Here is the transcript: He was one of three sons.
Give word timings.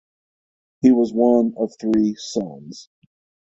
He 0.81 0.89
was 0.91 1.13
one 1.13 1.53
of 1.57 1.73
three 1.79 2.15
sons. 2.17 2.89